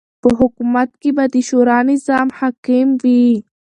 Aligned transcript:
په 0.21 0.29
حکومت 0.39 0.89
کی 1.01 1.09
به 1.17 1.25
د 1.33 1.35
شورا 1.47 1.79
نظام 1.91 2.27
حاکم 2.39 2.87
وی 3.03 3.25